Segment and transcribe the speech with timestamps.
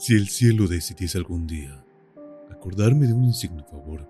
[0.00, 1.84] Si el cielo decidiese algún día
[2.50, 4.08] acordarme de un insigno favor,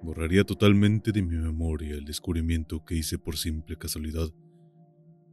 [0.00, 4.30] borraría totalmente de mi memoria el descubrimiento que hice por simple casualidad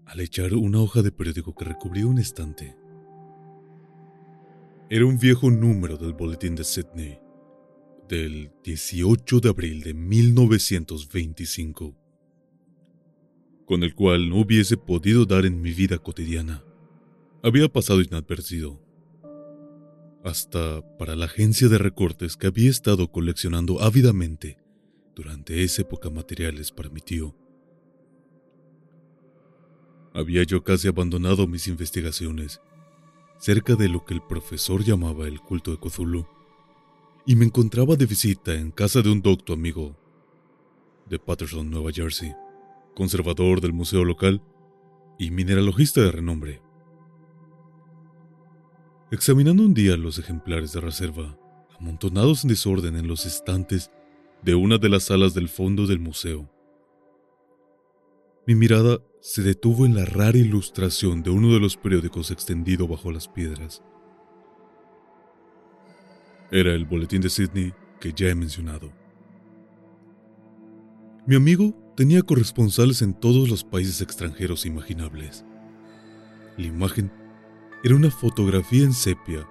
[0.05, 2.75] al echar una hoja de periódico que recubría un estante.
[4.89, 7.17] Era un viejo número del boletín de Sydney,
[8.09, 11.95] del 18 de abril de 1925,
[13.63, 16.65] con el cual no hubiese podido dar en mi vida cotidiana.
[17.41, 18.88] Había pasado inadvertido,
[20.23, 24.57] hasta para la agencia de recortes que había estado coleccionando ávidamente
[25.15, 27.35] durante esa época materiales para mi tío.
[30.13, 32.59] Había yo casi abandonado mis investigaciones
[33.39, 36.27] cerca de lo que el profesor llamaba el culto de Cthulhu,
[37.25, 39.95] y me encontraba de visita en casa de un docto amigo
[41.07, 42.33] de Patterson, Nueva Jersey,
[42.95, 44.41] conservador del museo local
[45.17, 46.61] y mineralogista de renombre.
[49.11, 51.35] Examinando un día los ejemplares de reserva,
[51.79, 53.89] amontonados en desorden en los estantes
[54.43, 56.47] de una de las salas del fondo del museo,
[58.45, 63.11] mi mirada se detuvo en la rara ilustración de uno de los periódicos extendido bajo
[63.11, 63.83] las piedras.
[66.51, 68.91] Era el boletín de Sydney que ya he mencionado.
[71.25, 75.45] Mi amigo tenía corresponsales en todos los países extranjeros imaginables.
[76.57, 77.11] La imagen
[77.81, 79.47] era una fotografía en sepia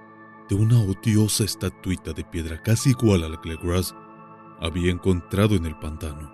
[0.50, 3.94] de una odiosa estatuita de piedra casi igual a la que Legras
[4.61, 6.31] había encontrado en el pantano.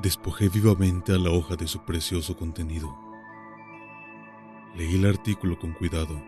[0.00, 2.96] Despojé vivamente a la hoja de su precioso contenido.
[4.76, 6.22] Leí el artículo con cuidado.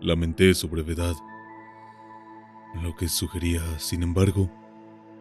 [0.00, 1.14] Lamenté su brevedad.
[2.82, 4.50] Lo que sugería, sin embargo,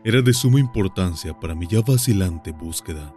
[0.03, 3.14] era de suma importancia para mi ya vacilante búsqueda.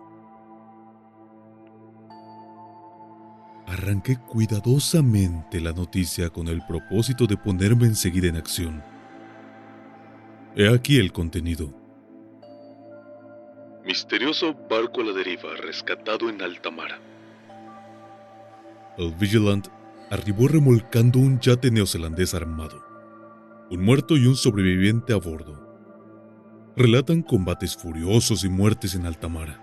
[3.67, 8.83] Arranqué cuidadosamente la noticia con el propósito de ponerme enseguida en acción.
[10.57, 11.73] He aquí el contenido.
[13.85, 17.01] Misterioso barco a la deriva rescatado en alta mar.
[18.99, 19.69] El Vigilant
[20.11, 22.85] arribó remolcando un yate neozelandés armado.
[23.71, 25.59] Un muerto y un sobreviviente a bordo.
[26.77, 29.59] Relatan combates furiosos y muertes en alta mar.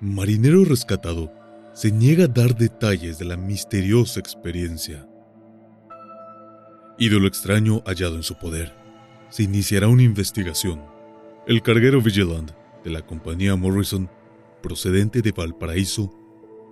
[0.00, 1.41] Marinero rescatado
[1.74, 5.08] se niega a dar detalles de la misteriosa experiencia.
[6.98, 8.74] Ídolo extraño hallado en su poder.
[9.30, 10.82] Se iniciará una investigación.
[11.46, 12.50] El carguero Vigilant
[12.84, 14.10] de la compañía Morrison,
[14.62, 16.12] procedente de Valparaíso,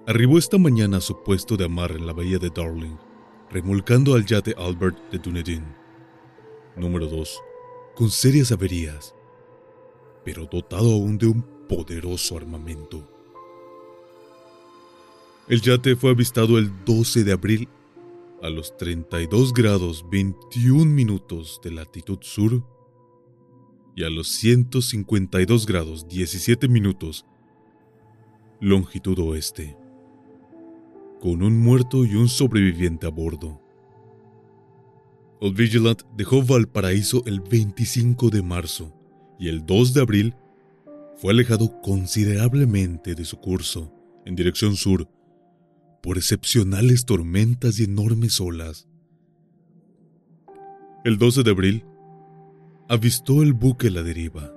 [0.06, 2.96] arribó esta mañana a su puesto de amarre en la bahía de Darling,
[3.50, 5.64] remolcando al yate Albert de Dunedin.
[6.76, 7.40] Número 2.
[7.96, 9.14] Con serias averías,
[10.24, 13.19] pero dotado aún de un poderoso armamento.
[15.50, 17.68] El yate fue avistado el 12 de abril
[18.40, 22.64] a los 32 grados 21 minutos de latitud sur
[23.97, 27.26] y a los 152 grados 17 minutos
[28.60, 29.76] longitud oeste,
[31.20, 33.60] con un muerto y un sobreviviente a bordo.
[35.41, 38.94] El Vigilant dejó Valparaíso el 25 de marzo
[39.36, 40.34] y el 2 de abril
[41.16, 43.92] fue alejado considerablemente de su curso
[44.24, 45.08] en dirección sur
[46.02, 48.88] por excepcionales tormentas y enormes olas.
[51.04, 51.84] El 12 de abril
[52.88, 54.52] avistó el buque a la deriva.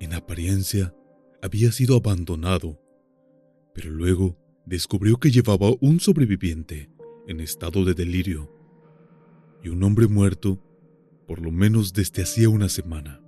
[0.00, 0.94] En apariencia,
[1.42, 2.80] había sido abandonado,
[3.74, 6.90] pero luego descubrió que llevaba un sobreviviente
[7.26, 8.52] en estado de delirio
[9.62, 10.62] y un hombre muerto
[11.26, 13.20] por lo menos desde hacía una semana.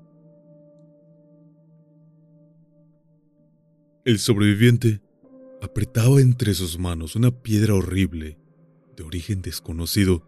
[4.05, 5.01] El sobreviviente
[5.65, 8.37] apretaba entre sus manos una piedra horrible,
[8.97, 10.23] de origen desconocido,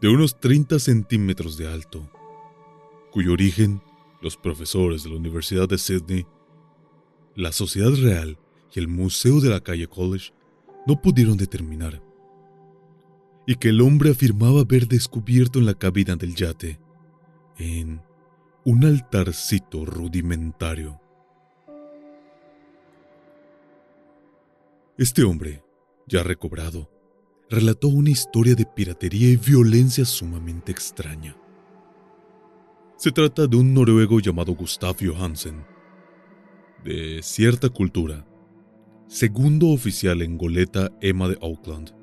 [0.00, 2.10] de unos 30 centímetros de alto,
[3.12, 3.82] cuyo origen
[4.22, 6.26] los profesores de la Universidad de Sydney,
[7.36, 8.38] la Sociedad Real
[8.74, 10.32] y el Museo de la Calle College
[10.86, 12.02] no pudieron determinar,
[13.46, 16.80] y que el hombre afirmaba haber descubierto en la cabina del yate,
[17.58, 18.00] en
[18.64, 21.00] un altarcito rudimentario.
[24.98, 25.62] Este hombre,
[26.08, 26.90] ya recobrado,
[27.48, 31.36] relató una historia de piratería y violencia sumamente extraña.
[32.96, 35.64] Se trata de un noruego llamado Gustav Johansen,
[36.82, 38.26] de cierta cultura,
[39.06, 41.94] segundo oficial en goleta Emma de Auckland,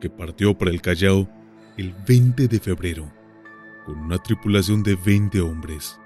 [0.00, 1.28] que partió para el Callao
[1.76, 3.12] el 20 de febrero
[3.84, 5.98] con una tripulación de 20 hombres.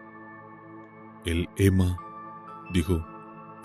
[1.27, 1.99] El Emma,
[2.73, 3.05] dijo,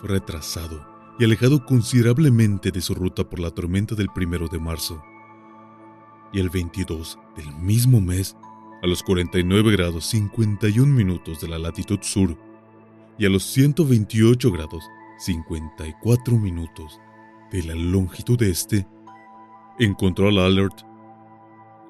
[0.02, 0.91] fue retrasado
[1.22, 5.04] y alejado considerablemente de su ruta por la tormenta del primero de marzo.
[6.34, 8.36] Y el 22 del mismo mes,
[8.82, 12.36] a los 49 grados 51 minutos de la latitud sur
[13.20, 14.84] y a los 128 grados
[15.20, 17.00] 54 minutos
[17.52, 18.88] de la longitud este,
[19.78, 20.82] encontró al Alert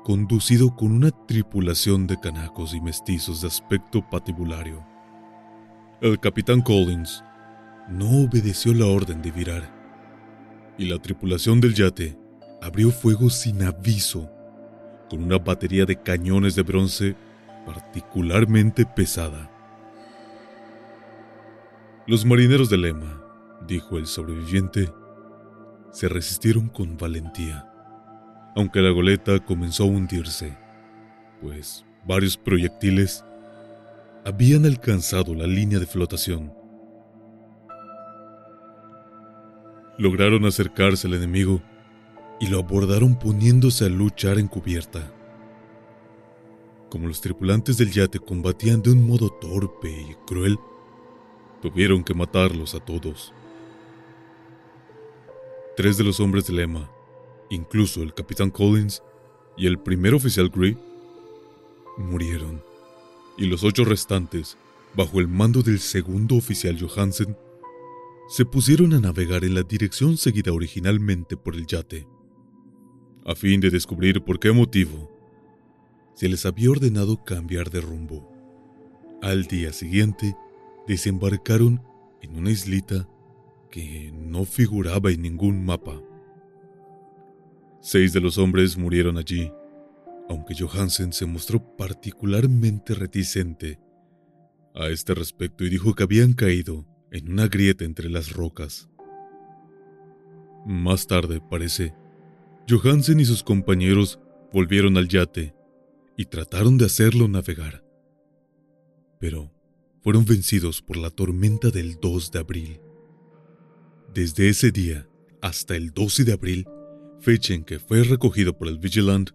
[0.03, 4.85] conducido con una tripulación de canacos y mestizos de aspecto patibulario.
[6.01, 7.23] El capitán Collins
[7.91, 9.69] no obedeció la orden de virar,
[10.77, 12.17] y la tripulación del yate
[12.61, 14.29] abrió fuego sin aviso
[15.09, 17.15] con una batería de cañones de bronce
[17.65, 19.49] particularmente pesada.
[22.07, 23.21] Los marineros de Lema,
[23.67, 24.91] dijo el sobreviviente,
[25.91, 27.69] se resistieron con valentía,
[28.55, 30.57] aunque la goleta comenzó a hundirse,
[31.41, 33.25] pues varios proyectiles
[34.25, 36.60] habían alcanzado la línea de flotación
[40.01, 41.61] lograron acercarse al enemigo
[42.39, 45.13] y lo abordaron poniéndose a luchar en cubierta.
[46.89, 50.57] Como los tripulantes del yate combatían de un modo torpe y cruel,
[51.61, 53.31] tuvieron que matarlos a todos.
[55.77, 56.89] Tres de los hombres de lema,
[57.51, 59.03] incluso el capitán Collins
[59.55, 60.75] y el primer oficial Gray,
[61.99, 62.63] murieron,
[63.37, 64.57] y los ocho restantes,
[64.95, 67.37] bajo el mando del segundo oficial Johansen,
[68.27, 72.07] se pusieron a navegar en la dirección seguida originalmente por el yate,
[73.25, 75.11] a fin de descubrir por qué motivo
[76.15, 78.31] se les había ordenado cambiar de rumbo.
[79.21, 80.35] Al día siguiente,
[80.87, 81.81] desembarcaron
[82.21, 83.07] en una islita
[83.69, 86.01] que no figuraba en ningún mapa.
[87.81, 89.51] Seis de los hombres murieron allí,
[90.29, 93.79] aunque Johansen se mostró particularmente reticente
[94.75, 98.89] a este respecto y dijo que habían caído en una grieta entre las rocas.
[100.65, 101.93] Más tarde, parece,
[102.69, 104.19] Johansen y sus compañeros
[104.53, 105.53] volvieron al yate
[106.15, 107.83] y trataron de hacerlo navegar,
[109.19, 109.51] pero
[110.01, 112.81] fueron vencidos por la tormenta del 2 de abril.
[114.13, 115.07] Desde ese día
[115.41, 116.67] hasta el 12 de abril,
[117.19, 119.31] fecha en que fue recogido por el Vigilant,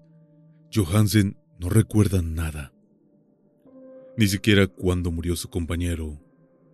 [0.72, 2.72] Johansen no recuerda nada.
[4.16, 6.20] Ni siquiera cuando murió su compañero,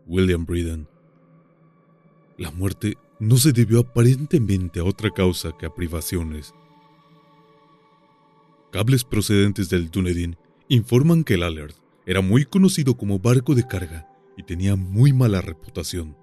[0.06, 0.91] William Breeden.
[2.38, 6.54] La muerte no se debió aparentemente a otra causa que a privaciones.
[8.72, 10.36] Cables procedentes del Dunedin
[10.68, 15.40] informan que el Alert era muy conocido como barco de carga y tenía muy mala
[15.40, 16.16] reputación.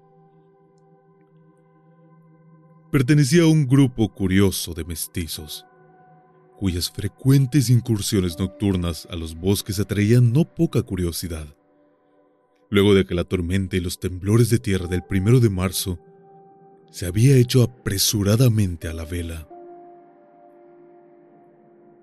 [2.90, 5.64] Pertenecía a un grupo curioso de mestizos,
[6.58, 11.56] cuyas frecuentes incursiones nocturnas a los bosques atraían no poca curiosidad
[12.70, 15.98] luego de que la tormenta y los temblores de tierra del primero de marzo
[16.90, 19.48] se había hecho apresuradamente a la vela.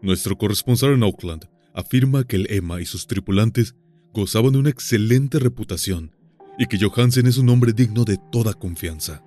[0.01, 3.75] Nuestro corresponsal en Auckland afirma que el Emma y sus tripulantes
[4.13, 6.12] gozaban de una excelente reputación
[6.57, 9.24] y que Johansen es un hombre digno de toda confianza.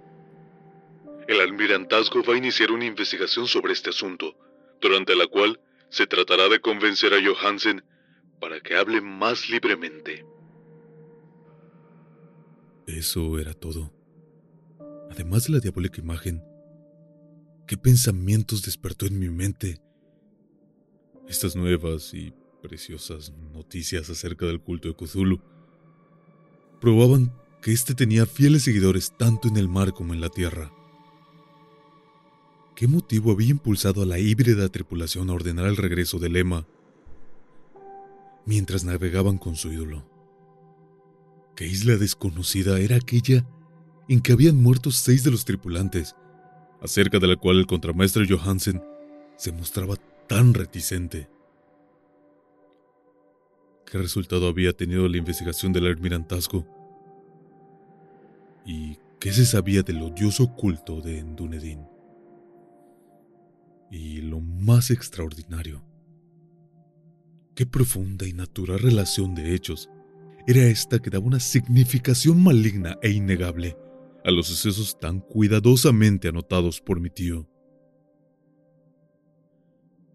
[1.28, 4.34] El almirantazgo va a iniciar una investigación sobre este asunto,
[4.80, 7.84] durante la cual se tratará de convencer a Johansen
[8.40, 10.24] para que hable más libremente.
[12.96, 13.92] Eso era todo.
[15.10, 16.42] Además de la diabólica imagen,
[17.66, 19.80] ¿qué pensamientos despertó en mi mente?
[21.28, 22.32] Estas nuevas y
[22.62, 25.40] preciosas noticias acerca del culto de Cthulhu
[26.80, 27.32] probaban
[27.62, 30.72] que éste tenía fieles seguidores tanto en el mar como en la tierra.
[32.74, 36.66] qué motivo había impulsado a la híbrida tripulación a ordenar el regreso de Lema
[38.46, 40.09] mientras navegaban con su ídolo.
[41.60, 43.46] ¿Qué isla desconocida era aquella
[44.08, 46.16] en que habían muerto seis de los tripulantes,
[46.80, 48.82] acerca de la cual el contramaestre Johansen
[49.36, 51.28] se mostraba tan reticente?
[53.84, 56.64] ¿Qué resultado había tenido la investigación del almirantazgo?
[58.64, 61.86] ¿Y qué se sabía del odioso culto de Dunedin?
[63.90, 65.82] Y lo más extraordinario,
[67.54, 69.90] qué profunda y natural relación de hechos
[70.50, 73.76] era esta que daba una significación maligna e innegable
[74.24, 77.48] a los sucesos tan cuidadosamente anotados por mi tío.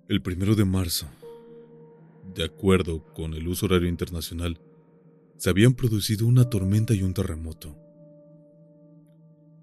[0.07, 1.07] El primero de marzo,
[2.35, 4.59] de acuerdo con el uso horario internacional,
[5.37, 7.77] se habían producido una tormenta y un terremoto.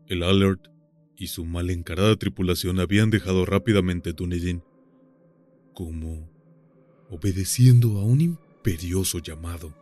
[0.08, 0.68] El Alert
[1.16, 4.62] y su mal encarada tripulación habían dejado rápidamente Dunedin,
[5.74, 6.28] como
[7.10, 9.81] obedeciendo a un imperioso llamado.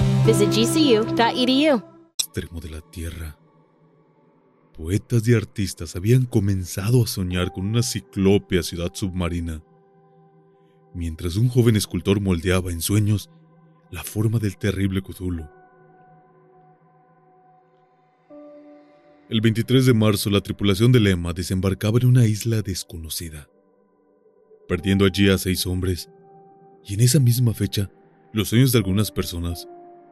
[0.23, 1.81] Visit gcu.edu.
[2.13, 3.39] extremo de la Tierra.
[4.77, 9.63] Poetas y artistas habían comenzado a soñar con una ciclópea ciudad submarina,
[10.93, 13.31] mientras un joven escultor moldeaba en sueños
[13.89, 15.49] la forma del terrible Cthulhu.
[19.27, 23.49] El 23 de marzo la tripulación de Lema desembarcaba en una isla desconocida,
[24.67, 26.11] perdiendo allí a seis hombres,
[26.85, 27.89] y en esa misma fecha
[28.33, 29.67] los sueños de algunas personas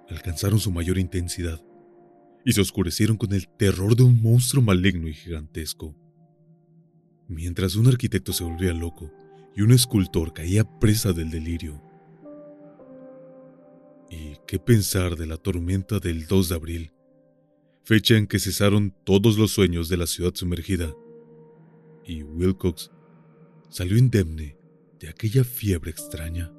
[0.09, 1.63] alcanzaron su mayor intensidad
[2.45, 5.95] y se oscurecieron con el terror de un monstruo maligno y gigantesco.
[7.27, 9.11] Mientras un arquitecto se volvía loco
[9.55, 11.81] y un escultor caía presa del delirio.
[14.09, 16.93] ¿Y qué pensar de la tormenta del 2 de abril,
[17.83, 20.91] fecha en que cesaron todos los sueños de la ciudad sumergida?
[22.05, 22.89] Y Wilcox
[23.69, 24.57] salió indemne
[24.99, 26.51] de aquella fiebre extraña.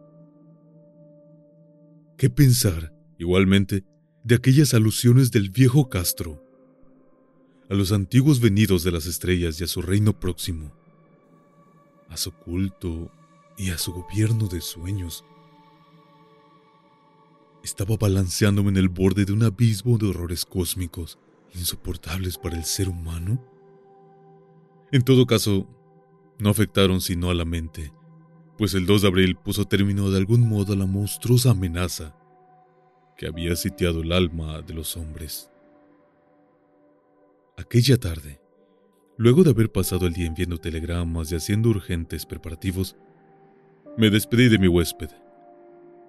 [2.16, 3.84] ¿Qué pensar, igualmente,
[4.24, 6.42] de aquellas alusiones del viejo Castro,
[7.68, 10.72] a los antiguos venidos de las estrellas y a su reino próximo,
[12.08, 13.12] a su culto
[13.58, 15.22] y a su gobierno de sueños.
[17.62, 21.18] Estaba balanceándome en el borde de un abismo de horrores cósmicos
[21.54, 23.44] insoportables para el ser humano.
[24.92, 25.68] En todo caso,
[26.38, 27.92] no afectaron sino a la mente,
[28.56, 32.16] pues el 2 de abril puso término de algún modo a la monstruosa amenaza
[33.20, 35.50] que había sitiado el alma de los hombres.
[37.58, 38.40] Aquella tarde,
[39.18, 42.96] luego de haber pasado el día enviando telegramas y haciendo urgentes preparativos,
[43.98, 45.10] me despedí de mi huésped.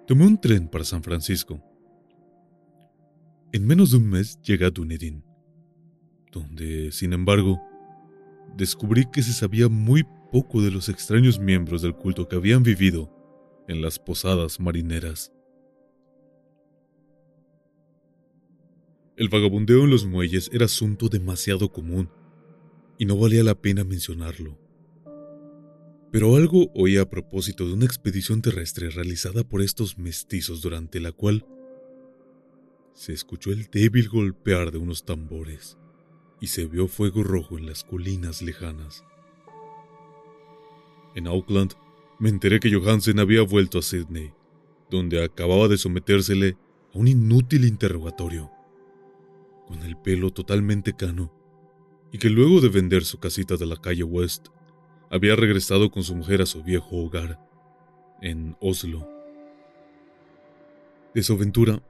[0.06, 1.62] Tomé un tren para San Francisco.
[3.52, 5.22] En menos de un mes llegué a Dunedin,
[6.32, 7.60] donde, sin embargo,
[8.56, 13.14] descubrí que se sabía muy poco de los extraños miembros del culto que habían vivido
[13.68, 15.30] en las posadas marineras.
[19.22, 22.10] El vagabundeo en los muelles era asunto demasiado común
[22.98, 24.58] y no valía la pena mencionarlo.
[26.10, 31.12] Pero algo oí a propósito de una expedición terrestre realizada por estos mestizos durante la
[31.12, 31.46] cual
[32.94, 35.78] se escuchó el débil golpear de unos tambores
[36.40, 39.04] y se vio fuego rojo en las colinas lejanas.
[41.14, 41.74] En Auckland
[42.18, 44.32] me enteré que Johansen había vuelto a Sydney,
[44.90, 46.56] donde acababa de sometérsele
[46.92, 48.50] a un inútil interrogatorio
[49.72, 51.32] con el pelo totalmente cano,
[52.12, 54.48] y que luego de vender su casita de la calle West,
[55.10, 57.40] había regresado con su mujer a su viejo hogar,
[58.20, 59.08] en Oslo.
[61.14, 61.82] De su aventura,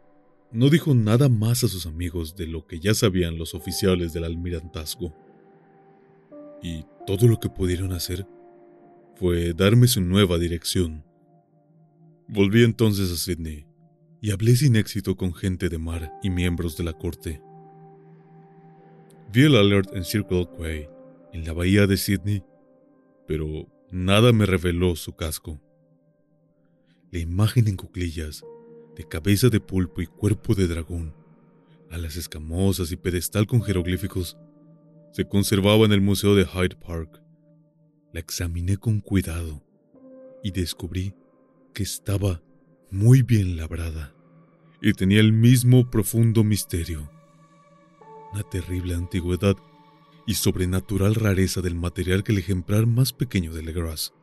[0.53, 4.25] no dijo nada más a sus amigos de lo que ya sabían los oficiales del
[4.25, 5.13] almirantazgo.
[6.63, 8.27] Y todo lo que pudieron hacer
[9.17, 11.05] fue darme su nueva dirección.
[12.29, 13.67] Volví entonces a Sydney
[14.21, 17.43] y hablé sin éxito con gente de mar y miembros de la corte.
[19.33, 20.91] Vi el alert en Circle Quay,
[21.33, 22.45] en la bahía de Sydney,
[23.27, 25.59] pero nada me reveló su casco.
[27.11, 28.45] La imagen en cuclillas,
[28.95, 31.15] de cabeza de pulpo y cuerpo de dragón,
[31.91, 34.37] alas escamosas y pedestal con jeroglíficos,
[35.13, 37.23] Se conservaba en el Museo de Hyde Park.
[38.15, 39.63] La examiné con cuidado
[40.43, 41.15] y descubrí
[41.75, 42.43] que estaba
[42.91, 44.15] muy bien labrada
[44.81, 47.12] y tenía el mismo profundo misterio,
[48.33, 49.57] una terrible antigüedad
[50.27, 54.15] y sobrenatural rareza del material que el ejemplar más pequeño de Legras.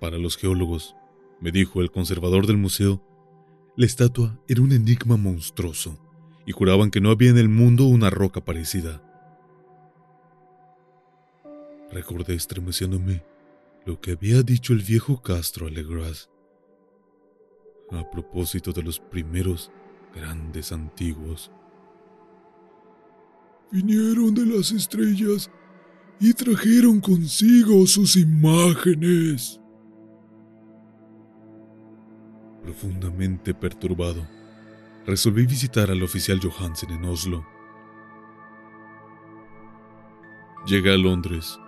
[0.00, 0.94] Para los geólogos,
[1.40, 3.02] me dijo el conservador del museo,
[3.76, 5.98] la estatua era un enigma monstruoso
[6.44, 9.02] y juraban que no había en el mundo una roca parecida.
[11.90, 13.22] Recordé estremeciéndome
[13.84, 16.30] lo que había dicho el viejo Castro a Legras
[17.98, 19.70] a propósito de los primeros
[20.14, 21.50] grandes antiguos
[23.72, 25.50] vinieron de las estrellas
[26.20, 29.58] y trajeron consigo sus imágenes.
[32.62, 34.24] Profundamente perturbado,
[35.04, 37.44] resolví visitar al oficial Johansen en Oslo.
[40.64, 41.58] Llegué a Londres.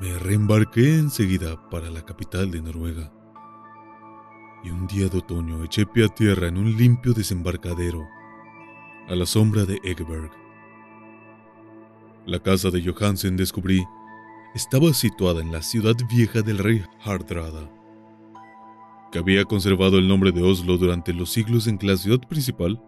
[0.00, 3.12] Me reembarqué enseguida para la capital de Noruega.
[4.62, 8.06] Y un día de otoño eché pie a tierra en un limpio desembarcadero,
[9.08, 10.45] a la sombra de Egberg.
[12.26, 13.84] La casa de Johansen, descubrí,
[14.52, 17.70] estaba situada en la ciudad vieja del rey Hardrada,
[19.12, 22.82] que había conservado el nombre de Oslo durante los siglos en que la ciudad principal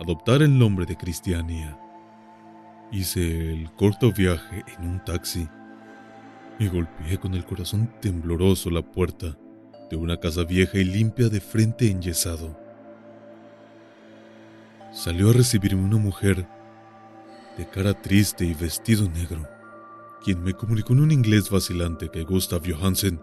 [0.00, 1.78] adoptara el nombre de Cristiania.
[2.90, 5.46] Hice el corto viaje en un taxi
[6.58, 9.36] y golpeé con el corazón tembloroso la puerta
[9.90, 12.58] de una casa vieja y limpia de frente enyesado.
[14.92, 16.46] Salió a recibirme una mujer
[17.60, 19.46] de cara triste y vestido negro,
[20.24, 23.20] quien me comunicó en un inglés vacilante que Gustav Johansen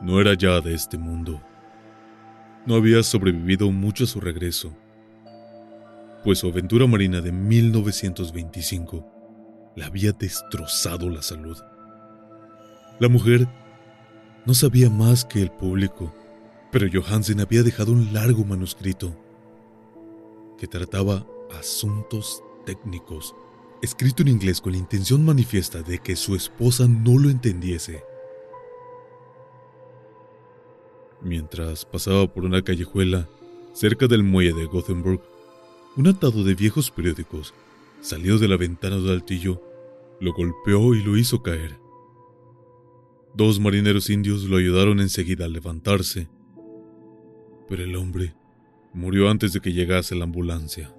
[0.00, 1.42] no era ya de este mundo.
[2.66, 4.72] No había sobrevivido mucho a su regreso,
[6.22, 11.58] pues su aventura marina de 1925 le había destrozado la salud.
[13.00, 13.48] La mujer
[14.46, 16.14] no sabía más que el público,
[16.70, 19.20] pero Johansen había dejado un largo manuscrito
[20.56, 21.26] que trataba
[21.58, 23.34] asuntos técnicos,
[23.82, 28.02] escrito en inglés con la intención manifiesta de que su esposa no lo entendiese.
[31.22, 33.28] Mientras pasaba por una callejuela
[33.72, 35.20] cerca del muelle de Gothenburg,
[35.96, 37.54] un atado de viejos periódicos
[38.00, 39.62] salió de la ventana del altillo,
[40.20, 41.78] lo golpeó y lo hizo caer.
[43.34, 46.28] Dos marineros indios lo ayudaron enseguida a levantarse,
[47.68, 48.34] pero el hombre
[48.92, 50.94] murió antes de que llegase la ambulancia.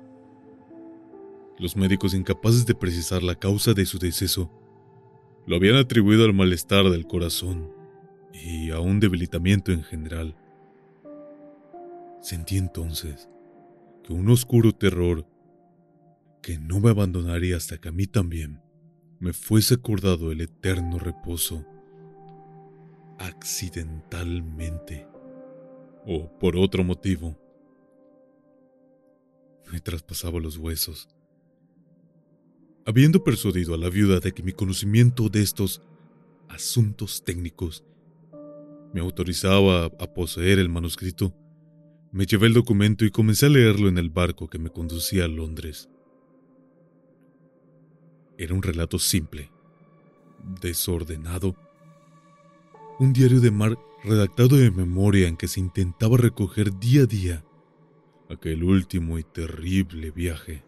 [1.57, 4.51] Los médicos incapaces de precisar la causa de su deceso
[5.47, 7.71] lo habían atribuido al malestar del corazón
[8.33, 10.35] y a un debilitamiento en general.
[12.19, 13.29] Sentí entonces
[14.03, 15.25] que un oscuro terror
[16.41, 18.61] que no me abandonaría hasta que a mí también
[19.19, 21.65] me fuese acordado el eterno reposo,
[23.17, 25.07] accidentalmente
[26.05, 27.37] o por otro motivo,
[29.71, 31.14] me traspasaba los huesos
[32.87, 35.81] Habiendo persuadido a la viuda de que mi conocimiento de estos
[36.49, 37.83] asuntos técnicos
[38.93, 41.33] me autorizaba a poseer el manuscrito,
[42.11, 45.27] me llevé el documento y comencé a leerlo en el barco que me conducía a
[45.27, 45.89] Londres.
[48.37, 49.49] Era un relato simple,
[50.61, 51.55] desordenado,
[52.99, 57.45] un diario de mar redactado de memoria en que se intentaba recoger día a día
[58.29, 60.63] aquel último y terrible viaje.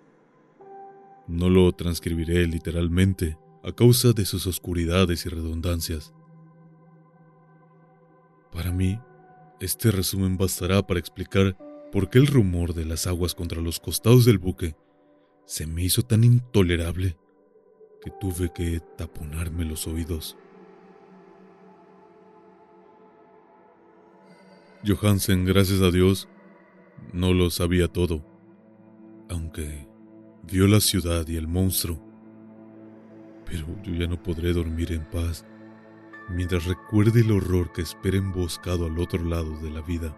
[1.27, 6.13] No lo transcribiré literalmente a causa de sus oscuridades y redundancias.
[8.51, 8.99] Para mí,
[9.59, 11.57] este resumen bastará para explicar
[11.91, 14.75] por qué el rumor de las aguas contra los costados del buque
[15.45, 17.17] se me hizo tan intolerable
[18.01, 20.37] que tuve que taponarme los oídos.
[24.85, 26.29] Johansen, gracias a Dios,
[27.13, 28.23] no lo sabía todo,
[29.29, 29.87] aunque
[30.49, 32.01] Vio la ciudad y el monstruo.
[33.45, 35.45] Pero yo ya no podré dormir en paz
[36.29, 40.15] mientras recuerde el horror que espera emboscado al otro lado de la vida,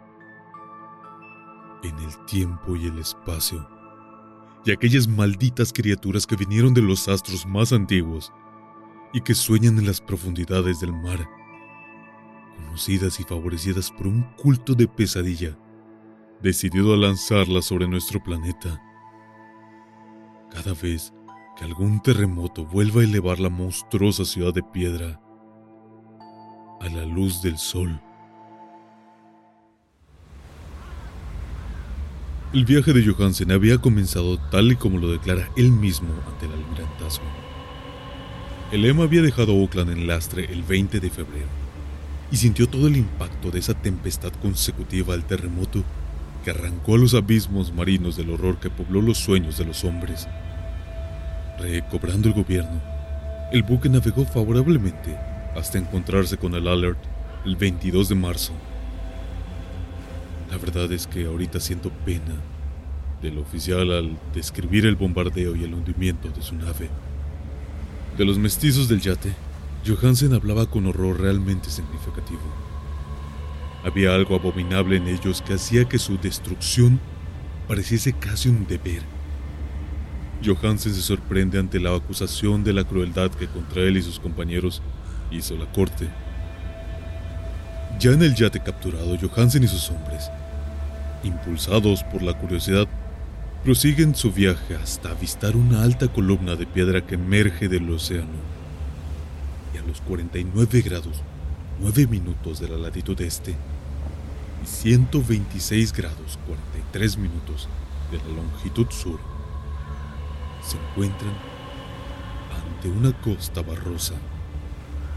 [1.83, 3.67] en el tiempo y el espacio,
[4.65, 8.31] y aquellas malditas criaturas que vinieron de los astros más antiguos
[9.13, 11.27] y que sueñan en las profundidades del mar,
[12.55, 15.57] conocidas y favorecidas por un culto de pesadilla,
[16.41, 18.79] decidido a lanzarlas sobre nuestro planeta
[20.51, 21.13] cada vez
[21.57, 25.19] que algún terremoto vuelva a elevar la monstruosa ciudad de piedra
[26.79, 28.01] a la luz del sol.
[32.51, 36.53] El viaje de Johansen había comenzado tal y como lo declara él mismo ante el
[36.53, 37.25] almirantazgo.
[38.71, 41.47] El Emma había dejado Oakland en lastre el 20 de febrero
[42.31, 45.83] y sintió todo el impacto de esa tempestad consecutiva al terremoto
[46.43, 50.27] que arrancó a los abismos marinos del horror que pobló los sueños de los hombres.
[51.59, 52.81] Recobrando el gobierno,
[53.51, 55.17] el buque navegó favorablemente
[55.55, 56.99] hasta encontrarse con el Alert
[57.45, 58.53] el 22 de marzo
[60.49, 62.35] la verdad es que ahorita siento pena
[63.21, 66.89] del oficial al describir el bombardeo y el hundimiento de su nave.
[68.17, 69.33] De los mestizos del yate,
[69.85, 72.41] Johansen hablaba con horror realmente significativo.
[73.83, 76.99] Había algo abominable en ellos que hacía que su destrucción
[77.67, 79.01] pareciese casi un deber.
[80.45, 84.81] Johansen se sorprende ante la acusación de la crueldad que contra él y sus compañeros
[85.31, 86.09] hizo la corte.
[87.99, 90.29] Ya en el yate capturado, Johansen y sus hombres
[91.23, 92.87] impulsados por la curiosidad,
[93.63, 98.27] prosiguen su viaje hasta avistar una alta columna de piedra que emerge del océano.
[99.73, 101.21] Y a los 49 grados,
[101.81, 107.69] 9 minutos de la latitud este, y 126 grados 43 minutos
[108.11, 109.19] de la longitud sur,
[110.61, 111.33] se encuentran
[112.65, 114.15] ante una costa barrosa,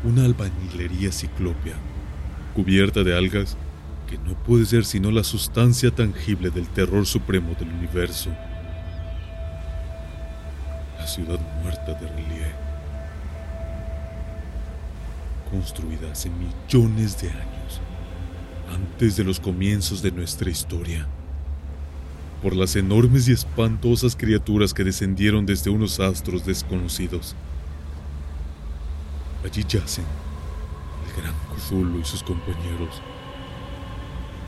[0.05, 1.75] una albañilería ciclopia,
[2.55, 3.57] cubierta de algas
[4.09, 8.31] que no puede ser sino la sustancia tangible del terror supremo del universo.
[10.99, 12.72] La ciudad muerta de Relie,
[15.53, 17.81] construida hace millones de años,
[18.75, 21.07] antes de los comienzos de nuestra historia,
[22.43, 27.37] por las enormes y espantosas criaturas que descendieron desde unos astros desconocidos.
[29.45, 30.07] Allí yacen
[31.07, 33.03] el gran Cthulhu y sus compañeros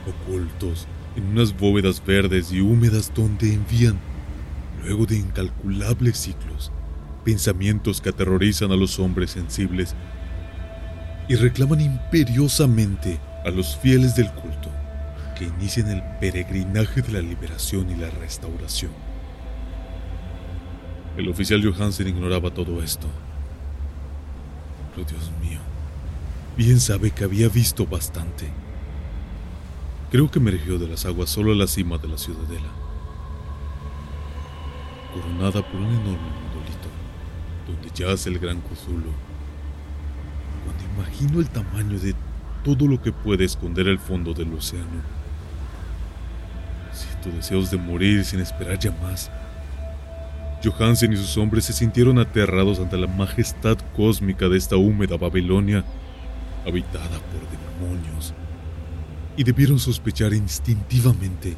[0.07, 3.99] ocultos en unas bóvedas verdes y húmedas donde envían,
[4.83, 6.71] luego de incalculables ciclos,
[7.23, 9.95] pensamientos que aterrorizan a los hombres sensibles
[11.27, 14.69] y reclaman imperiosamente a los fieles del culto
[15.37, 18.91] que inicien el peregrinaje de la liberación y la restauración.
[21.17, 23.07] El oficial Johansen ignoraba todo esto.
[24.93, 25.59] Pero Dios mío,
[26.55, 28.49] bien sabe que había visto bastante
[30.15, 32.69] Creo que emergió de las aguas solo a la cima de la ciudadela,
[35.13, 36.89] coronada por un enorme monolito,
[37.67, 39.11] donde yace el gran Cthulhu.
[40.95, 42.15] Imagino el tamaño de
[42.63, 45.01] todo lo que puede esconder el fondo del océano,
[46.91, 49.29] siento deseos de morir sin esperar ya más.
[50.63, 55.83] Johansen y sus hombres se sintieron aterrados ante la majestad cósmica de esta húmeda Babilonia,
[56.65, 58.33] habitada por demonios
[59.37, 61.55] y debieron sospechar instintivamente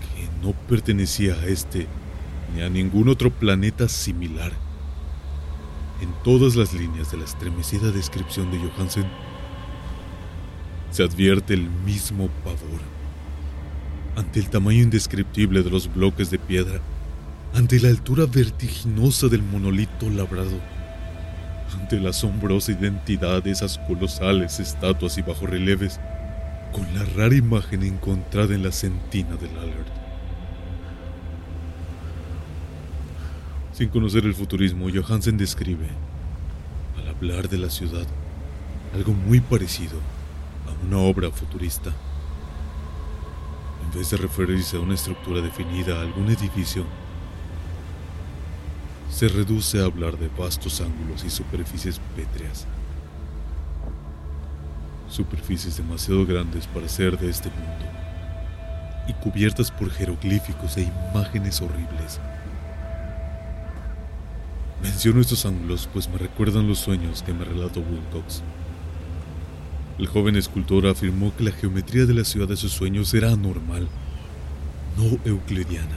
[0.00, 1.86] que no pertenecía a este
[2.54, 4.52] ni a ningún otro planeta similar.
[6.00, 9.06] En todas las líneas de la estremecida descripción de Johansen
[10.90, 12.80] se advierte el mismo pavor
[14.16, 16.80] ante el tamaño indescriptible de los bloques de piedra,
[17.52, 20.60] ante la altura vertiginosa del monolito labrado
[21.74, 26.00] ante la asombrosa identidad de esas colosales estatuas y bajorrelieves,
[26.72, 30.03] con la rara imagen encontrada en la sentina del Allard.
[33.74, 35.88] Sin conocer el futurismo, Johansen describe,
[36.96, 38.06] al hablar de la ciudad,
[38.94, 39.98] algo muy parecido
[40.68, 41.90] a una obra futurista.
[43.84, 46.84] En vez de referirse a una estructura definida, a algún edificio,
[49.10, 52.68] se reduce a hablar de vastos ángulos y superficies pétreas.
[55.10, 57.86] Superficies demasiado grandes para ser de este mundo
[59.08, 60.82] y cubiertas por jeroglíficos e
[61.12, 62.20] imágenes horribles.
[64.84, 68.42] Menciono estos ángulos pues me recuerdan los sueños que me relató Wilcox.
[69.98, 73.88] El joven escultor afirmó que la geometría de la ciudad de sus sueños era anormal,
[74.98, 75.96] no euclidiana,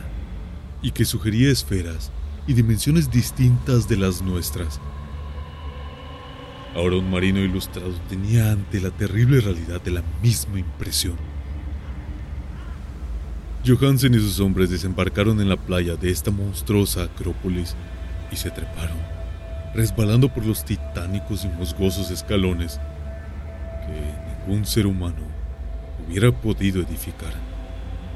[0.82, 2.14] y que sugería esferas
[2.48, 4.80] y dimensiones distintas de las nuestras.
[6.74, 11.18] Ahora un marino ilustrado tenía ante la terrible realidad de la misma impresión.
[13.66, 17.76] Johansen y sus hombres desembarcaron en la playa de esta monstruosa acrópolis
[18.32, 18.98] y se treparon,
[19.74, 22.80] resbalando por los titánicos y musgosos escalones
[23.86, 25.24] que ningún ser humano
[26.06, 27.34] hubiera podido edificar.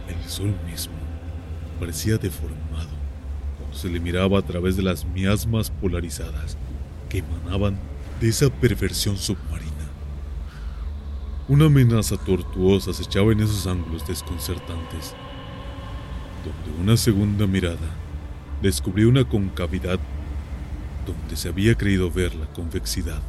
[0.08, 0.96] El sol mismo
[1.80, 3.02] parecía deformado
[3.72, 6.58] se le miraba a través de las miasmas polarizadas
[7.10, 7.78] que emanaban
[8.20, 9.72] de esa perversión submarina.
[11.48, 15.16] Una amenaza tortuosa se echaba en esos ángulos desconcertantes,
[16.46, 17.78] donde una segunda mirada
[18.62, 20.00] descubrió una concavidad
[21.06, 23.22] donde se había creído ver la convexidad.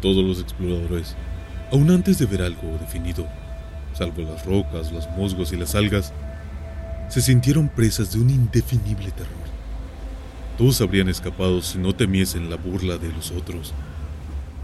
[0.00, 1.14] Todos los exploradores,
[1.72, 3.26] aun antes de ver algo definido,
[3.94, 6.12] salvo las rocas, los musgos y las algas,
[7.08, 9.44] se sintieron presas de un indefinible terror.
[10.58, 13.72] Todos habrían escapado si no temiesen la burla de los otros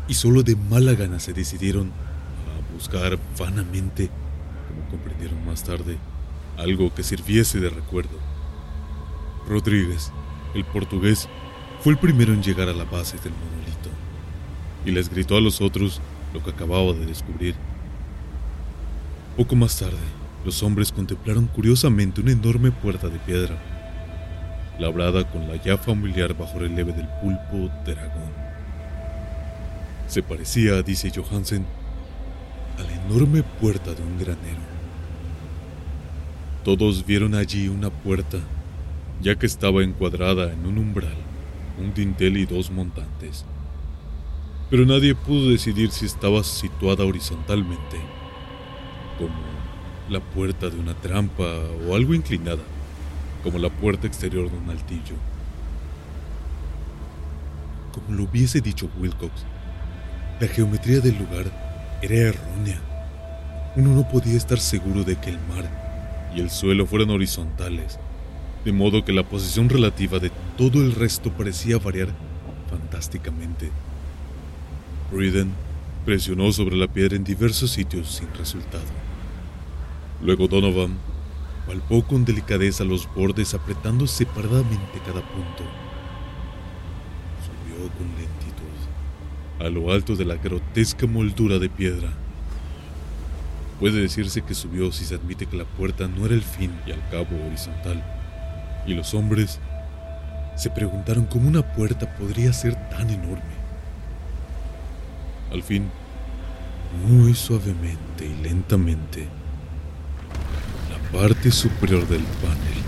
[0.08, 4.10] y solo de mala gana se decidieron a buscar vanamente,
[4.68, 5.98] como comprendieron más tarde,
[6.58, 8.18] algo que sirviese de recuerdo.
[9.50, 10.12] Rodríguez,
[10.54, 11.28] el portugués,
[11.80, 13.90] fue el primero en llegar a la base del monolito
[14.86, 16.00] y les gritó a los otros
[16.32, 17.56] lo que acababa de descubrir.
[19.36, 19.98] Poco más tarde,
[20.44, 23.58] los hombres contemplaron curiosamente una enorme puerta de piedra,
[24.78, 28.30] labrada con la ya familiar bajo relieve del pulpo dragón.
[30.06, 31.66] Se parecía, dice Johansen,
[32.78, 34.60] a la enorme puerta de un granero.
[36.64, 38.38] Todos vieron allí una puerta,
[39.20, 41.16] ya que estaba encuadrada en un umbral,
[41.78, 43.44] un dintel y dos montantes.
[44.70, 47.98] Pero nadie pudo decidir si estaba situada horizontalmente,
[49.18, 49.35] como
[50.09, 51.44] la puerta de una trampa
[51.87, 52.62] o algo inclinada,
[53.42, 55.16] como la puerta exterior de un altillo.
[57.92, 59.44] Como lo hubiese dicho Wilcox,
[60.40, 61.46] la geometría del lugar
[62.00, 62.80] era errónea.
[63.76, 65.68] Uno no podía estar seguro de que el mar
[66.35, 67.98] y el suelo fueran horizontales,
[68.64, 72.09] de modo que la posición relativa de todo el resto parecía variar
[72.68, 73.70] fantásticamente.
[75.12, 75.53] Riden
[76.05, 78.85] presionó sobre la piedra en diversos sitios sin resultado.
[80.23, 80.99] Luego Donovan
[81.66, 85.64] palpó con delicadeza los bordes apretando separadamente cada punto.
[87.44, 88.40] Subió con lentitud
[89.61, 92.11] a lo alto de la grotesca moldura de piedra.
[93.79, 96.92] Puede decirse que subió si se admite que la puerta no era el fin y
[96.92, 98.05] al cabo horizontal,
[98.86, 99.58] y los hombres
[100.56, 103.60] se preguntaron cómo una puerta podría ser tan enorme.
[105.52, 105.90] Al fin,
[107.06, 109.26] muy suavemente y lentamente,
[110.90, 112.80] la parte superior del panel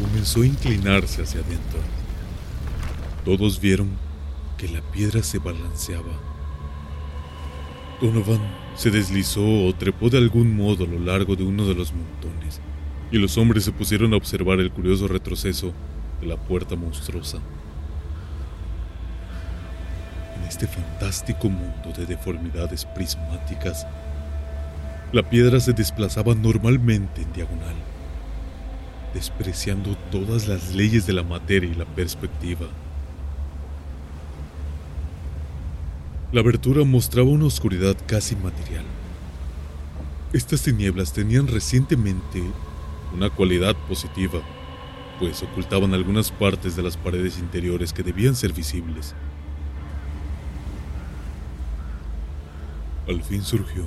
[0.00, 1.80] comenzó a inclinarse hacia adentro.
[3.24, 3.90] Todos vieron
[4.56, 6.12] que la piedra se balanceaba.
[8.00, 8.40] Donovan
[8.76, 12.60] se deslizó o trepó de algún modo a lo largo de uno de los montones,
[13.10, 15.72] y los hombres se pusieron a observar el curioso retroceso
[16.20, 17.38] de la puerta monstruosa.
[20.36, 23.86] En este fantástico mundo de deformidades prismáticas,
[25.12, 27.74] la piedra se desplazaba normalmente en diagonal,
[29.14, 32.66] despreciando todas las leyes de la materia y la perspectiva.
[36.30, 38.84] La abertura mostraba una oscuridad casi material.
[40.34, 42.42] Estas tinieblas tenían recientemente
[43.14, 44.40] una cualidad positiva,
[45.18, 49.14] pues ocultaban algunas partes de las paredes interiores que debían ser visibles.
[53.08, 53.84] Al fin surgió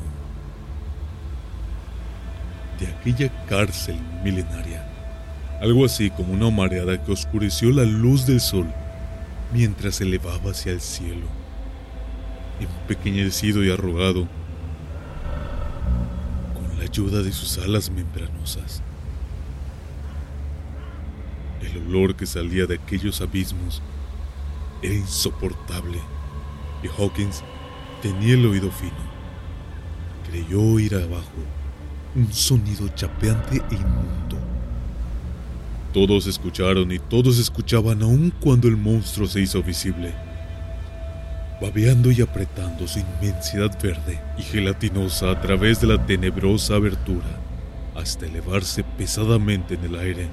[2.79, 4.87] de aquella cárcel milenaria,
[5.61, 8.67] algo así como una mareada que oscureció la luz del sol
[9.53, 11.41] mientras se elevaba hacia el cielo
[12.63, 14.27] empequeñecido y arrugado,
[16.53, 18.81] con la ayuda de sus alas membranosas.
[21.61, 23.81] El olor que salía de aquellos abismos
[24.81, 25.99] era insoportable
[26.83, 27.43] y Hawkins
[28.01, 29.11] tenía el oído fino.
[30.29, 31.31] Creyó oír abajo
[32.15, 34.37] un sonido chapeante e inmundo.
[35.93, 40.13] Todos escucharon y todos escuchaban aun cuando el monstruo se hizo visible
[41.61, 47.39] babeando y apretando su inmensidad verde y gelatinosa a través de la tenebrosa abertura,
[47.95, 50.27] hasta elevarse pesadamente en el aire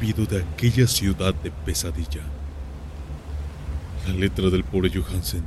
[0.00, 2.22] de aquella ciudad de pesadilla.
[4.06, 5.44] La letra del pobre Johansen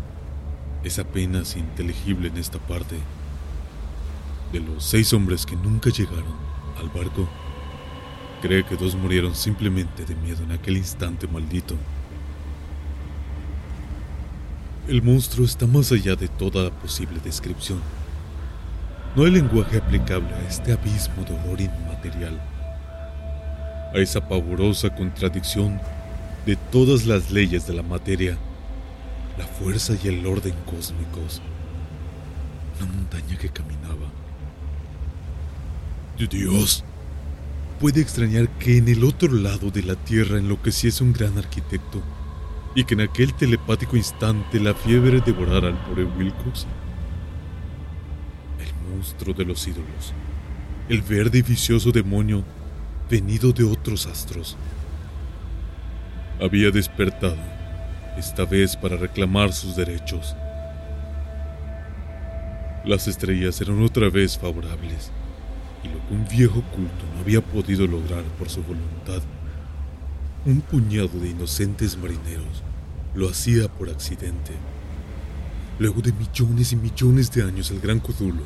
[0.84, 2.96] es apenas inteligible en esta parte.
[4.52, 6.36] De los seis hombres que nunca llegaron
[6.78, 7.28] al barco,
[8.44, 11.76] cree que dos murieron simplemente de miedo en aquel instante maldito.
[14.88, 17.80] El monstruo está más allá de toda posible descripción.
[19.16, 22.53] No hay lenguaje aplicable a este abismo de horror inmaterial,
[23.94, 25.80] a esa pavorosa contradicción
[26.46, 28.38] de todas las leyes de la materia,
[29.38, 31.42] la fuerza y el orden cósmicos.
[32.80, 34.12] Una montaña que caminaba.
[36.18, 36.84] Dios,
[37.80, 42.02] puede extrañar que en el otro lado de la tierra enloqueciese un gran arquitecto
[42.76, 46.66] y que en aquel telepático instante la fiebre devorara al pobre Wilcox
[49.04, 50.14] monstruo de los ídolos,
[50.88, 52.44] el verde y vicioso demonio
[53.14, 54.58] venido de otros astros.
[56.42, 57.38] Había despertado,
[58.18, 60.36] esta vez para reclamar sus derechos.
[62.84, 65.12] Las estrellas eran otra vez favorables,
[65.84, 69.22] y lo que un viejo culto no había podido lograr por su voluntad,
[70.46, 72.64] un puñado de inocentes marineros
[73.14, 74.54] lo hacía por accidente.
[75.78, 78.44] Luego de millones y millones de años, el gran Cthulhu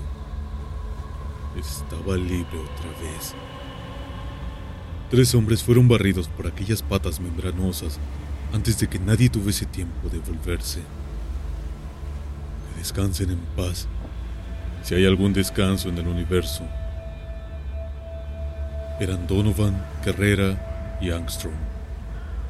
[1.57, 3.33] estaba libre otra vez.
[5.09, 7.97] Tres hombres fueron barridos por aquellas patas membranosas
[8.53, 10.81] antes de que nadie tuviese tiempo de volverse.
[12.73, 13.87] Que descansen en paz,
[14.83, 16.63] si hay algún descanso en el universo.
[18.99, 21.55] Eran Donovan, Carrera y Armstrong.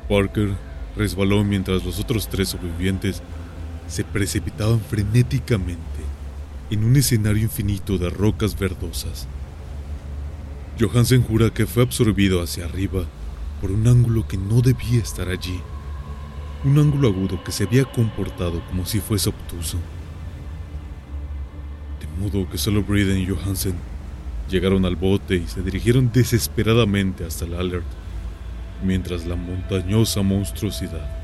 [0.09, 0.55] Parker
[0.95, 3.21] resbaló mientras los otros tres sobrevivientes
[3.87, 5.77] se precipitaban frenéticamente
[6.71, 9.27] en un escenario infinito de rocas verdosas.
[10.79, 13.05] Johansen jura que fue absorbido hacia arriba
[13.61, 15.59] por un ángulo que no debía estar allí,
[16.63, 19.77] un ángulo agudo que se había comportado como si fuese obtuso.
[21.99, 23.75] De modo que solo Briden y Johansen
[24.49, 27.85] llegaron al bote y se dirigieron desesperadamente hasta el Alert,
[28.83, 31.17] mientras la montañosa monstruosidad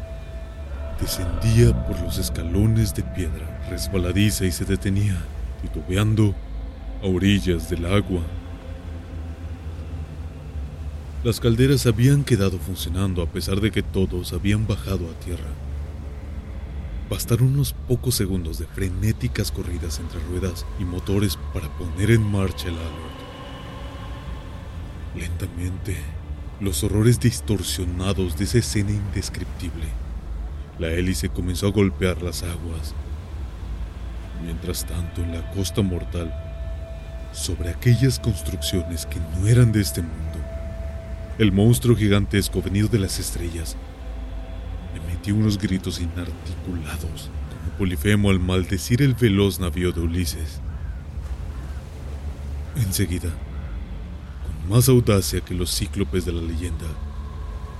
[0.99, 5.17] descendía por los escalones de piedra resbaladiza y se detenía,
[5.61, 6.33] titubeando,
[7.01, 8.21] a orillas del agua.
[11.23, 15.51] Las calderas habían quedado funcionando a pesar de que todos habían bajado a tierra.
[17.09, 22.67] Bastaron unos pocos segundos de frenéticas corridas entre ruedas y motores para poner en marcha
[22.67, 23.13] el Alert.
[25.15, 25.95] Lentamente,
[26.59, 29.86] los horrores distorsionados de esa escena indescriptible.
[30.77, 32.93] La hélice comenzó a golpear las aguas.
[34.43, 36.33] Mientras tanto, en la costa mortal,
[37.31, 40.32] sobre aquellas construcciones que no eran de este mundo,
[41.39, 43.75] el monstruo gigantesco venido de las estrellas
[44.95, 50.61] emitió unos gritos inarticulados, como Polifemo al maldecir el veloz navío de Ulises.
[52.75, 53.29] Enseguida,
[54.43, 56.85] con más audacia que los cíclopes de la leyenda,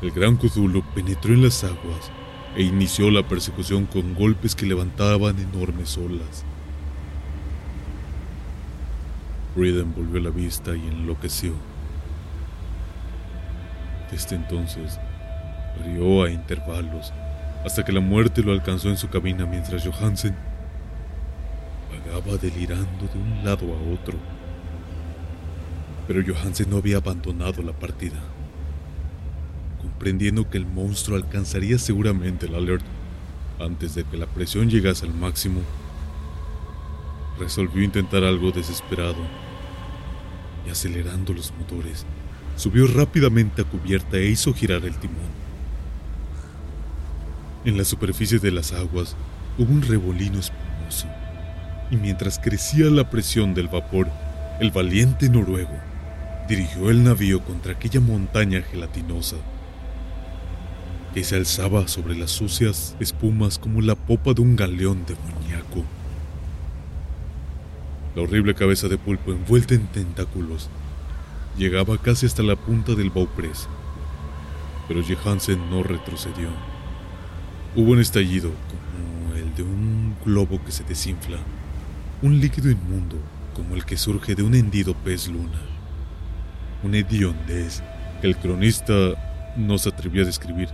[0.01, 2.11] el gran Cthulhu penetró en las aguas
[2.55, 6.43] e inició la persecución con golpes que levantaban enormes olas.
[9.55, 11.72] Briden volvió la vista y enloqueció.
[14.13, 14.99] Desde entonces,
[15.84, 17.12] rió a intervalos
[17.65, 20.36] hasta que la muerte lo alcanzó en su cabina mientras Johansen
[21.89, 24.19] vagaba delirando de un lado a otro.
[26.08, 28.19] Pero Johansen no había abandonado la partida.
[29.82, 32.86] Comprendiendo que el monstruo alcanzaría seguramente el alert
[33.60, 35.62] antes de que la presión llegase al máximo,
[37.39, 39.26] resolvió intentar algo desesperado
[40.67, 42.06] y acelerando los motores,
[42.55, 45.43] subió rápidamente a cubierta e hizo girar el timón.
[47.65, 49.15] En la superficie de las aguas
[49.57, 51.07] hubo un revolino espumoso,
[51.89, 54.09] y mientras crecía la presión del vapor,
[54.59, 55.79] el valiente noruego
[56.47, 59.37] dirigió el navío contra aquella montaña gelatinosa
[61.13, 65.85] que se alzaba sobre las sucias espumas como la popa de un galeón demoníaco.
[68.15, 70.69] La horrible cabeza de pulpo envuelta en tentáculos
[71.57, 73.67] llegaba casi hasta la punta del Baupress,
[74.87, 76.49] pero Johansen no retrocedió.
[77.75, 81.37] Hubo un estallido como el de un globo que se desinfla,
[82.21, 83.17] un líquido inmundo
[83.55, 85.61] como el que surge de un hendido pez luna,
[86.83, 87.81] un hediondez
[88.21, 88.93] que el cronista
[89.55, 90.69] no se atrevió a describir.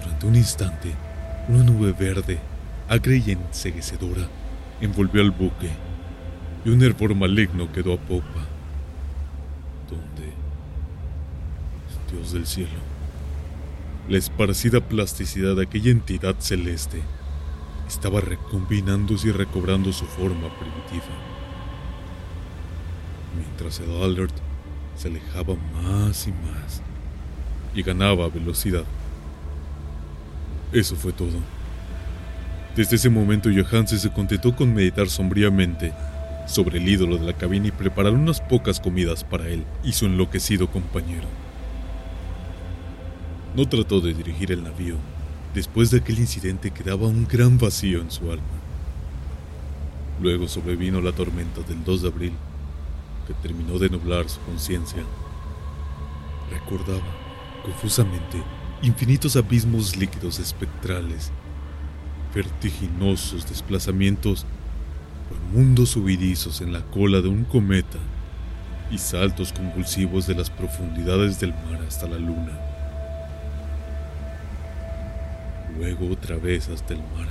[0.00, 0.92] Durante un instante,
[1.48, 2.38] una nube verde,
[2.88, 4.28] agria y enseguecedora,
[4.80, 5.70] envolvió al buque
[6.64, 8.46] y un hervor maligno quedó a popa.
[9.88, 10.32] Donde,
[12.12, 12.70] Dios del cielo,
[14.08, 17.02] la esparcida plasticidad de aquella entidad celeste
[17.88, 21.12] estaba recombinándose y recobrando su forma primitiva.
[23.36, 24.34] Mientras el Alert
[24.96, 26.82] se alejaba más y más
[27.74, 28.84] y ganaba velocidad.
[30.72, 31.38] Eso fue todo.
[32.76, 35.92] Desde ese momento Johansen se contentó con meditar sombríamente
[36.46, 40.06] sobre el ídolo de la cabina y preparar unas pocas comidas para él y su
[40.06, 41.41] enloquecido compañero.
[43.54, 44.96] No trató de dirigir el navío.
[45.54, 48.42] Después de aquel incidente quedaba un gran vacío en su alma.
[50.20, 52.32] Luego sobrevino la tormenta del 2 de abril,
[53.26, 55.02] que terminó de nublar su conciencia.
[56.50, 57.02] Recordaba,
[57.62, 58.42] confusamente,
[58.82, 61.30] infinitos abismos líquidos espectrales,
[62.34, 64.46] vertiginosos desplazamientos
[65.52, 67.98] mundos subidizos en la cola de un cometa
[68.90, 72.71] y saltos convulsivos de las profundidades del mar hasta la luna.
[75.76, 77.28] Luego otra vez hasta el mar,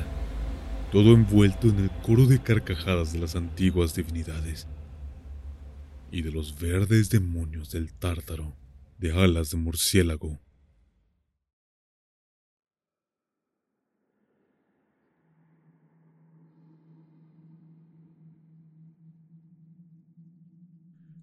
[0.91, 4.67] todo envuelto en el coro de carcajadas de las antiguas divinidades
[6.11, 8.55] y de los verdes demonios del tártaro
[8.97, 10.39] de alas de murciélago.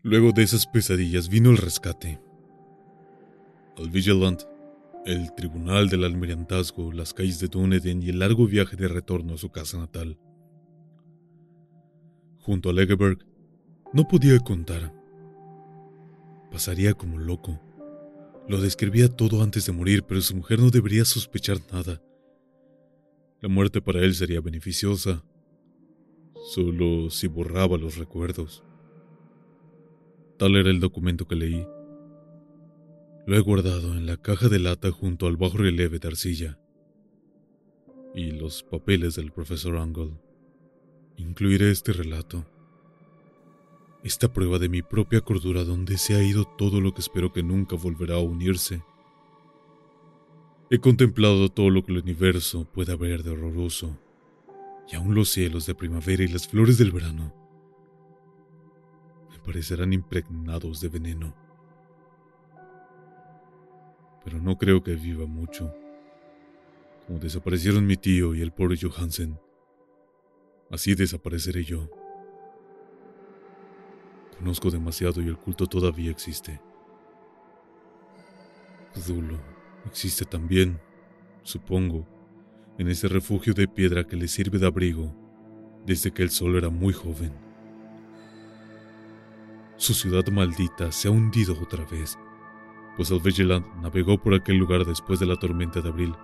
[0.03, 2.19] Luego de esas pesadillas vino el rescate.
[3.77, 4.43] Al Vigilant,
[5.07, 9.39] el tribunal del almirantazgo, las calles de Dunedin y el largo viaje de retorno a
[9.39, 10.19] su casa natal.
[12.41, 13.19] Junto a Legeberg,
[13.93, 14.93] no podía contar.
[16.51, 17.61] Pasaría como loco.
[18.49, 22.03] Lo describía todo antes de morir, pero su mujer no debería sospechar nada.
[23.41, 25.25] La muerte para él sería beneficiosa,
[26.51, 28.65] solo si borraba los recuerdos.
[30.39, 31.67] Tal era el documento que leí.
[33.29, 36.59] Lo he guardado en la caja de lata junto al bajo relieve de arcilla
[38.15, 40.19] y los papeles del profesor Angle.
[41.19, 42.47] Incluiré este relato,
[44.03, 47.43] esta prueba de mi propia cordura donde se ha ido todo lo que espero que
[47.43, 48.83] nunca volverá a unirse.
[50.71, 53.99] He contemplado todo lo que el universo puede haber de horroroso,
[54.91, 57.35] y aún los cielos de primavera y las flores del verano
[59.45, 61.48] parecerán impregnados de veneno.
[64.29, 65.75] Pero no creo que viva mucho.
[67.07, 69.41] Como desaparecieron mi tío y el pobre Johansen,
[70.71, 71.89] así desapareceré yo.
[74.37, 76.61] Conozco demasiado y el culto todavía existe.
[78.93, 79.39] Cthulhu
[79.87, 80.79] existe también,
[81.43, 82.07] supongo,
[82.77, 85.11] en ese refugio de piedra que le sirve de abrigo
[85.87, 87.33] desde que el sol era muy joven.
[89.79, 92.19] Su ciudad maldita se ha hundido otra vez,
[92.99, 96.15] pues el Vigilant navegó por aquel lugar después de la tormenta de abril.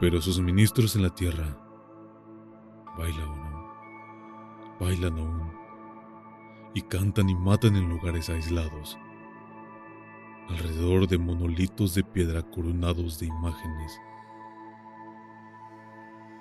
[0.00, 1.58] Pero sus ministros en la tierra
[2.96, 3.66] bailan aún,
[4.80, 5.52] bailan aún,
[6.72, 8.98] y cantan y matan en lugares aislados,
[10.48, 14.00] alrededor de monolitos de piedra coronados de imágenes.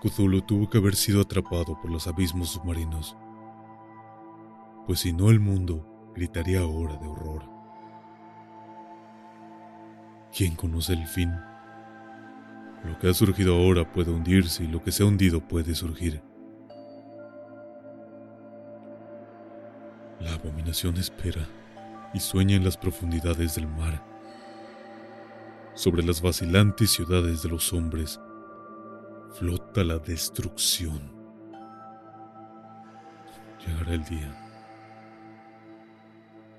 [0.01, 3.17] Cthulhu tuvo que haber sido atrapado por los abismos submarinos
[4.89, 5.85] pues si no el mundo
[6.15, 7.58] gritaría ahora de horror.
[10.35, 11.31] ¿Quién conoce el fin?
[12.83, 16.21] Lo que ha surgido ahora puede hundirse y lo que se ha hundido puede surgir.
[20.19, 21.47] La abominación espera
[22.13, 24.03] y sueña en las profundidades del mar.
[25.73, 28.19] Sobre las vacilantes ciudades de los hombres
[29.33, 31.13] flota la destrucción.
[33.65, 34.49] Llegará el día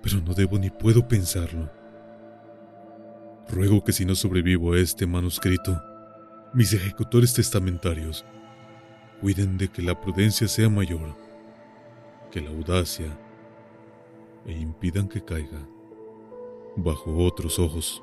[0.02, 1.70] pero no debo ni puedo pensarlo.
[3.49, 5.80] Ruego que si no sobrevivo a este manuscrito,
[6.53, 8.24] mis ejecutores testamentarios
[9.20, 11.16] cuiden de que la prudencia sea mayor
[12.30, 13.18] que la audacia
[14.47, 15.66] e impidan que caiga
[16.76, 18.03] bajo otros ojos.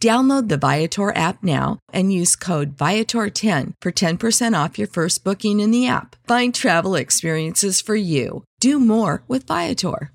[0.00, 5.60] Download the Viator app now and use code Viator10 for 10% off your first booking
[5.60, 6.16] in the app.
[6.26, 8.44] Find travel experiences for you.
[8.60, 10.10] Do more with Viator.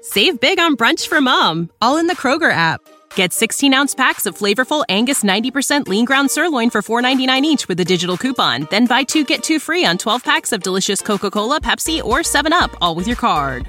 [0.00, 2.80] Save big on brunch for mom, all in the Kroger app.
[3.16, 7.80] Get 16 ounce packs of flavorful Angus 90% lean ground sirloin for $4.99 each with
[7.80, 8.68] a digital coupon.
[8.70, 12.20] Then buy two get two free on 12 packs of delicious Coca Cola, Pepsi, or
[12.20, 13.68] 7UP, all with your card.